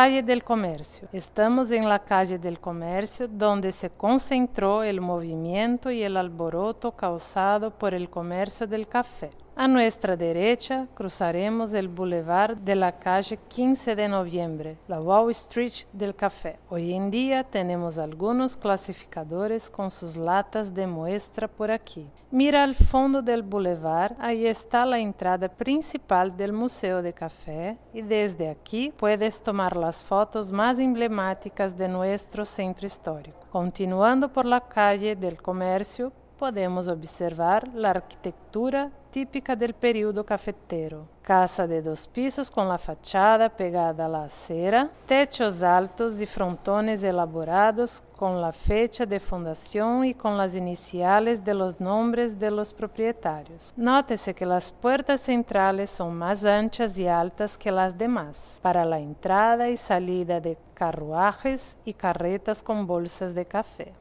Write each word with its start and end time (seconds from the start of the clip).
Calle 0.00 0.22
del 0.22 0.42
Comercio. 0.42 1.10
Estamos 1.12 1.70
en 1.72 1.86
la 1.86 1.98
calle 1.98 2.38
del 2.38 2.58
Comercio, 2.58 3.28
donde 3.28 3.70
se 3.70 3.90
concentró 3.90 4.82
el 4.82 4.98
movimiento 4.98 5.90
y 5.90 6.02
el 6.02 6.16
alboroto 6.16 6.92
causado 6.92 7.70
por 7.70 7.92
el 7.92 8.08
comercio 8.08 8.66
del 8.66 8.88
café. 8.88 9.28
A 9.60 9.68
nuestra 9.68 10.16
derecha 10.16 10.86
cruzaremos 10.94 11.74
el 11.74 11.86
boulevard 11.86 12.56
de 12.56 12.74
la 12.74 12.98
calle 12.98 13.38
15 13.46 13.94
de 13.94 14.08
noviembre, 14.08 14.78
la 14.88 15.02
Wall 15.02 15.32
Street 15.32 15.84
del 15.92 16.16
café. 16.16 16.58
Hoy 16.70 16.94
en 16.94 17.10
día 17.10 17.44
tenemos 17.44 17.98
algunos 17.98 18.56
clasificadores 18.56 19.68
con 19.68 19.90
sus 19.90 20.16
latas 20.16 20.72
de 20.72 20.86
muestra 20.86 21.46
por 21.46 21.70
aquí. 21.70 22.08
Mira 22.30 22.62
al 22.62 22.74
fondo 22.74 23.20
del 23.20 23.42
boulevard, 23.42 24.16
ahí 24.18 24.46
está 24.46 24.86
la 24.86 24.98
entrada 24.98 25.46
principal 25.48 26.34
del 26.34 26.54
Museo 26.54 27.02
de 27.02 27.12
Café 27.12 27.76
y 27.92 28.00
desde 28.00 28.48
aquí 28.48 28.94
puedes 28.96 29.42
tomar 29.42 29.76
las 29.76 30.02
fotos 30.02 30.50
más 30.50 30.78
emblemáticas 30.78 31.76
de 31.76 31.86
nuestro 31.86 32.46
centro 32.46 32.86
histórico. 32.86 33.40
Continuando 33.50 34.32
por 34.32 34.46
la 34.46 34.60
calle 34.60 35.16
del 35.16 35.42
Comercio, 35.42 36.12
podemos 36.40 36.88
observar 36.88 37.64
a 37.84 37.90
arquitetura 37.90 38.90
típica 39.10 39.54
del 39.54 39.74
período 39.74 40.24
cafetero. 40.24 41.06
Casa 41.22 41.66
de 41.66 41.82
dos 41.82 42.06
pisos 42.06 42.48
com 42.48 42.64
la 42.64 42.78
fachada 42.78 43.50
pegada 43.50 44.06
a 44.06 44.08
la 44.08 44.24
acera, 44.24 44.90
techos 45.06 45.62
altos 45.62 46.18
e 46.18 46.24
frontones 46.24 47.04
elaborados 47.04 48.02
com 48.16 48.40
la 48.40 48.52
fecha 48.52 49.04
de 49.04 49.18
fundação 49.18 50.02
e 50.02 50.14
com 50.14 50.30
las 50.34 50.54
iniciales 50.54 51.40
de 51.40 51.52
los 51.52 51.76
nombres 51.78 52.34
de 52.34 52.48
los 52.48 52.72
propietarios. 52.72 53.74
Nótese 53.76 54.32
que 54.32 54.46
las 54.46 54.70
puertas 54.70 55.20
centrales 55.20 55.90
son 55.90 56.14
más 56.16 56.46
anchas 56.46 56.98
y 56.98 57.06
altas 57.06 57.58
que 57.58 57.70
las 57.70 57.98
demás, 57.98 58.60
para 58.62 58.82
la 58.84 58.98
entrada 58.98 59.68
y 59.68 59.76
salida 59.76 60.40
de 60.40 60.56
carruajes 60.72 61.78
y 61.84 61.92
carretas 61.92 62.62
con 62.62 62.86
bolsas 62.86 63.34
de 63.34 63.44
café. 63.44 63.92